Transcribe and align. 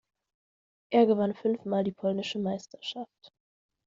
Er 0.89 1.05
gewann 1.05 1.35
fünf 1.35 1.63
mal 1.65 1.83
die 1.83 1.91
polnische 1.91 2.39
Meisterschaft. 2.39 3.31